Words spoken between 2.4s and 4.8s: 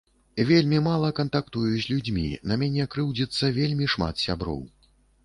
на мяне крыўдзіцца вельмі шмат сяброў.